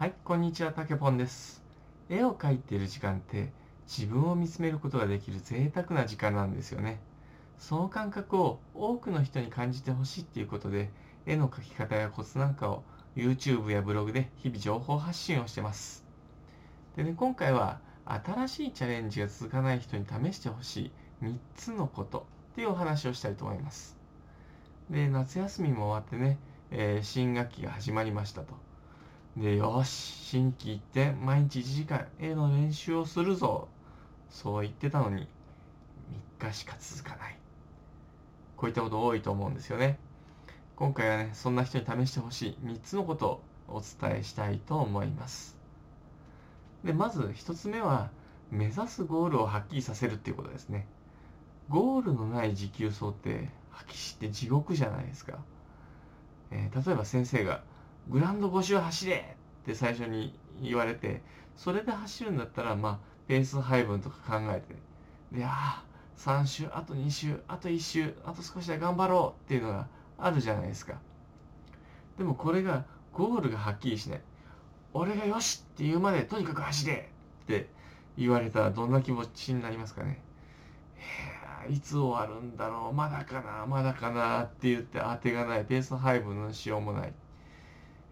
[0.00, 1.62] はい、こんにちは、たけぽんです。
[2.08, 3.52] 絵を描いている時間って
[3.86, 6.98] 自分を見つめることができる贅沢な時間なんですよね。
[7.58, 10.88] その感覚を多くの人に感じてほしいっていうことで、
[11.26, 12.82] 絵の描き方やコツなんかを
[13.14, 16.02] YouTube やブログで日々情報発信をしてます。
[16.96, 23.98] でね、今回は新しいチャレンジが続かない人に試してほしい3つのことっていうお話をしたいと思います。
[24.88, 26.38] で、夏休みも終わってね、
[26.70, 28.69] えー新学期が始まりましたと。
[29.36, 33.66] で、よし、新規行って毎日1時間絵の練習をするぞ。
[34.30, 35.28] そう言ってたのに、
[36.08, 37.38] 3日しか続かない。
[38.56, 39.98] こういったこと多いと思うんですよね。
[40.76, 45.56] 今回はね、そんな人に試してほしい3つのことをお伝えしたいと思います。
[46.84, 48.10] で、まず1つ目は、
[48.50, 50.86] 目指すゴールをはっきりさせるっていうことですね。
[51.68, 55.38] ゴールのない持久走って、発揮して地獄じゃないですか。
[56.50, 57.62] えー例えば先生が、
[58.08, 61.22] グランド5周走れって最初に言われて、
[61.56, 64.74] それで走るんだったら、まあ、ペース配分とか考えて、
[65.38, 65.84] で、ああ、
[66.16, 69.86] 3周、あと2周、あと1周、あと少しで頑張ろうっていうのが
[70.18, 70.94] あるじゃないですか。
[72.18, 74.20] でもこれが、ゴールがはっきりしない。
[74.92, 77.10] 俺がよしって言うまでとにかく走れ
[77.44, 77.68] って
[78.16, 80.20] 言われたらどんな気持ちになりますかね。
[81.68, 87.12] いやいつ終わるんだろうまだかなまだかなって言って当てがないペース配分のしようもない、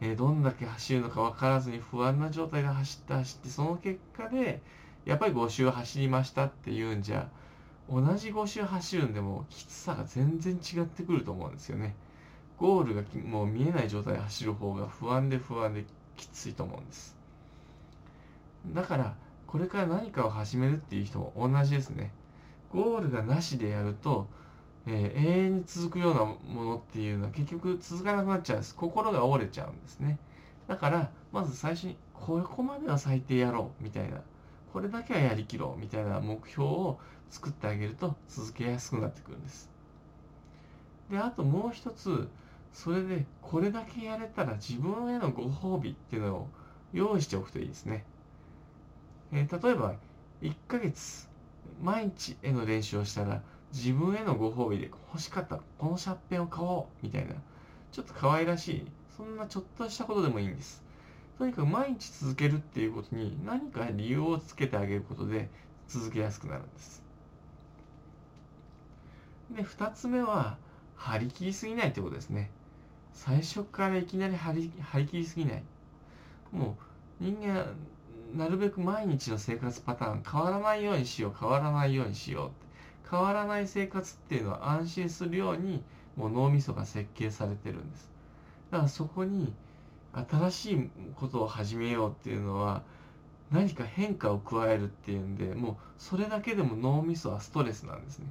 [0.00, 4.60] えーどんだけ走るのか分からずに不安な状態で走って走ってその結果で
[5.04, 7.28] やっぱり5周走りましたっていうんじゃ
[7.90, 11.96] 同じ5周走るんでもきつさが全然違ってくると思うんですよね。
[12.58, 15.84] ゴールがもう見えない状態で走る方が不安で不安で
[16.16, 17.16] きついと思うんです。
[18.66, 22.12] だからこれから何かを始めるっていう人も同じですね。
[22.70, 24.28] ゴールがなしでやると、
[24.88, 28.74] えー永遠に続くようなものっていうのは結局続かなくなっちゃうんです。
[28.74, 30.18] 心が折れちゃうんですね。
[30.66, 34.22] だから、まず最初に、ここまでは最低やろうみたいな、
[34.72, 36.98] これだけはやりきろうみたいな目標を
[37.30, 39.70] 作ってあげると続けやすくなってくるんです。
[41.10, 42.28] で、あともう一つ、
[42.72, 46.48] それでこれだけやれたら自分へのご褒美っていうのを
[46.92, 48.04] 用意しておくといいですね。
[49.32, 49.94] えー例えば、
[50.42, 51.28] 1ヶ月
[51.82, 57.34] 毎日絵の練習をしたら自分へのご褒美で欲しかったこのシャーペンを買おうみたいな
[57.92, 58.86] ちょっと可愛らしい
[59.16, 60.82] そんなちょっとしたことでもいいんです。
[61.38, 65.48] とにかく毎日続けるっていうことに何か理由をつけてあげることで
[65.86, 67.02] 続けやすくなるんです。
[69.50, 70.56] で2つ目は
[70.96, 72.50] 張り切りすぎないってことですね。
[73.12, 75.62] 最初からいきなり張り張り切りすぎない。
[76.52, 76.76] も
[77.20, 77.66] う人間
[78.36, 82.67] なるべく毎日の生活パターン変わらないようにしよう変わらないようにしようって。
[83.10, 85.82] 変わらない生活っていうのは安心するように
[86.16, 88.10] もう脳みそが設計されてるんです。
[88.70, 89.52] だからそこに
[90.12, 92.82] 新しいことを始めようっていうのは
[93.50, 98.26] 何か変化を加えるっていうんでもうそれだけでも脳みそはストレスなんですね。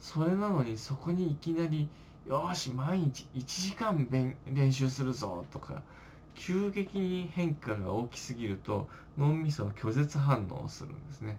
[0.00, 1.88] それなのにそこにいきなり
[2.26, 4.08] よし毎日1時間
[4.46, 5.82] 練習するぞとか
[6.34, 8.88] 急激に変化が大きすぎると
[9.18, 11.38] 脳みそは拒絶反応をするんですね。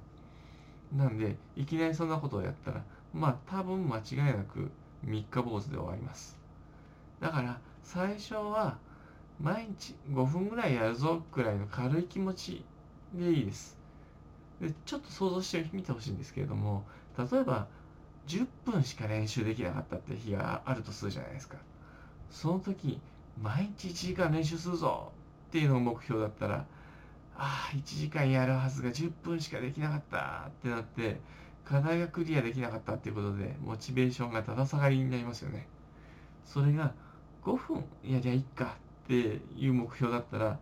[0.91, 4.69] なんでいきなりそんなことをやったらまあ多分間違いなく
[5.03, 6.37] 三日坊主で終わります。
[7.19, 8.77] だから最初は
[9.39, 12.63] 毎日5分ぐらいやるぞくらいの軽い気持ち
[13.13, 13.77] でいいです。
[14.59, 16.85] でちょっと想像してみてほしいんですけれども
[17.17, 17.67] 例えば
[18.27, 21.57] 10分しか練習できなかったって日があるとするじゃないですか。
[22.29, 22.99] その時
[23.41, 25.11] 毎日1時間練習するぞ
[25.49, 26.65] っていうのが目標だったら
[27.43, 31.19] ああ1時間やるはずが10分しかできなかったってなって
[31.65, 35.67] 課題がクリアできなかったっていうことでモチベーションがだだ下がりになりますよね。
[36.45, 36.93] それが
[37.43, 38.75] 5分やりゃいいか
[39.05, 40.59] っていう目標だったら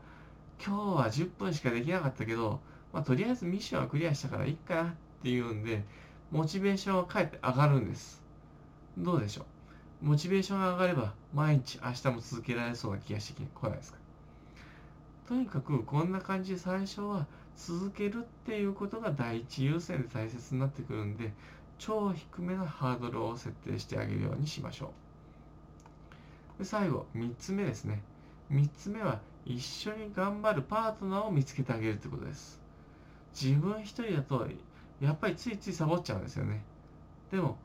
[0.65, 2.61] 今日は10分しかできなかったけど、
[2.93, 5.83] まあ、とりあえずミッションはクリアしたからいいかなっていうんで
[6.31, 8.23] モチベーションはかえって上がるんです。
[8.97, 9.45] どうでしょ
[10.01, 10.05] う？
[10.05, 13.98] モチベーションが上がれば毎日明日も続けられそうな気がしてこないですか？
[15.29, 21.31] とにかくこんな感じで最初は続けるっていうことが第一優先で大切になってくるんで
[21.77, 24.91] 超低めのハードルを設定してあげるようにしましょ
[26.57, 26.63] う。
[26.63, 28.01] で最後3つ目ですね。
[28.51, 32.59] 3つ目は一緒に頑張るパートナーを見つけてあげるってことです。
[33.39, 34.47] 自分一人だと
[34.99, 36.63] やっぱりついついサボっちゃうんですよね。
[37.29, 37.59] でも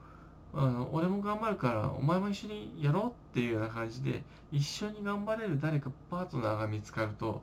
[0.52, 4.22] あの俺も頑張るからお前も一緒にやろうっていうような感じで
[4.52, 7.42] 一緒に頑張れる誰かパートナーが見つかると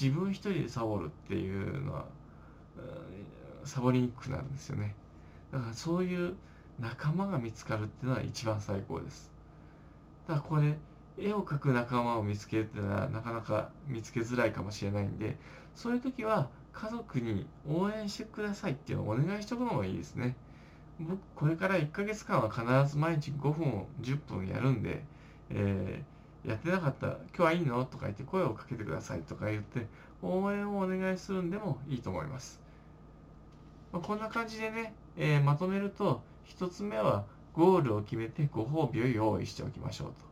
[0.00, 2.06] 自分一人でサボるっていうのは、
[2.76, 3.30] うん
[3.64, 4.94] サボりにくくなるんですよね。
[5.52, 6.34] だからそういう
[6.78, 9.30] 仲間が見つかるっていうのは一番最高です。
[10.26, 10.78] だからこれ
[11.18, 15.36] 絵を描く仲間を見つけるっていうのはなかなか見つけづらいかもしれないんで
[15.74, 20.36] そういう時は家族に応援してくださいっていうのをお願いしておくのもいいですね。
[21.00, 25.02] 僕これから1ヶ月間は必ず毎日5分10分やるんで、
[25.50, 27.84] えー、やってなかった今日はいいの？
[27.84, 29.86] とか言って声をかけてくださいとか言って
[30.22, 32.60] 応援をお願いするんでもいいと思います、
[33.92, 36.22] まあ、こんな感じでね、えー、まとめると
[36.58, 40.30] 1つ目はゴールを決めてご褒美を用意しておきましょうと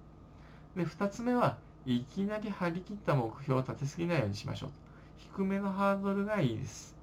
[0.78, 4.74] で、2つ目はいきなり張り切った目標を立てすぎないようにしましょうと。
[5.34, 6.94] 低めのハードルがいいです。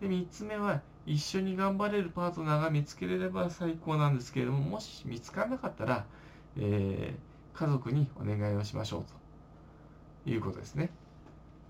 [0.00, 6.04] で、3つ目は一緒に頑張れるパートナーが見つけれれば最高なんですけれども、もし見つからなかったら、
[6.56, 9.04] えー、家族にお願いをしましょう
[10.24, 10.90] ということですね。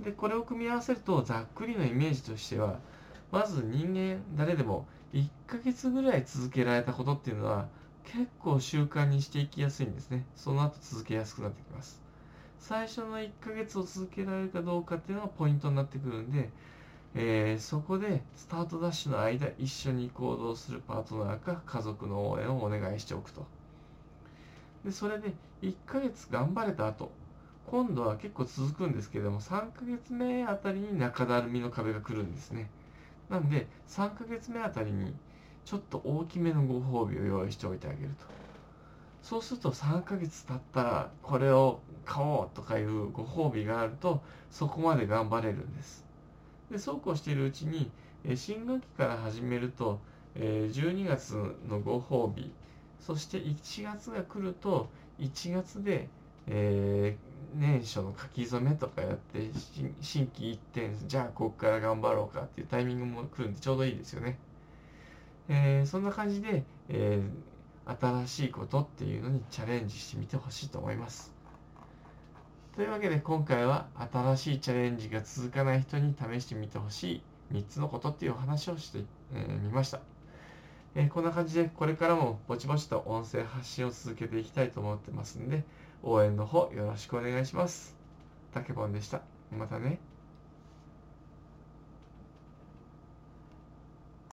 [0.00, 2.78] で、これを組み合わせるとざっくりのイメージとしては、
[3.30, 7.68] まず人間誰でも1ヶ月ぐらい続けられたことっていうのは
[8.04, 10.24] 結構習慣にしていきやすいんですね。
[10.34, 12.02] その後続けやすくなってきます。
[12.58, 16.50] 最初の1ヶ月を続けられるかどうかっていうのがポイントになってくるんで、
[17.14, 23.46] えー、そこでスタートダッシュの間一緒に行動するパートナーか家族の応援をお願いしておくと。
[24.84, 25.32] で、それで
[25.62, 27.10] 1ヶ月頑張れた後、
[27.66, 32.68] 今度は結構続くんですけれども、3ヶ月目あたりに中だるみの壁が来るんですね。
[33.30, 35.14] なんで、3ヶ月目あたりに
[35.64, 38.26] ちょっと大きめのご褒美を用意しておいてあげると
[39.22, 44.20] そうすると3ヶ月経ったらこれを買おうとかいうご褒美があると
[44.50, 46.04] そこまで頑張れるんです
[46.70, 47.90] でそうこうしているうちに
[48.36, 49.98] 新学期から始めると
[50.36, 51.34] 12月
[51.68, 52.52] のご褒美
[53.06, 56.08] そして1月が来ると1月で、
[56.46, 59.50] えー、年初の書き初めとかやって
[60.00, 64.38] 心機一転じゃあここから頑張ろうかっていうタイミングも来るんでちょうどいいですよね。
[65.48, 71.34] えー、そんな感じで、えー、新しいことっていうのにチャレンジしてみてほしいと思います。
[72.74, 77.22] というわけで今回は新しいチャレンジが続かない人に試してみてほし
[77.52, 80.00] い3つのことっていうお話をしてみ、えー、ました、
[80.96, 85.64] えー、こんな感じでこれからもぼちぼちと音声発信を続けていきたいと思ってますんで
[86.02, 87.96] 応援の方よろしくお願いします。
[88.52, 89.22] たけぼんでした。
[89.50, 89.98] またね。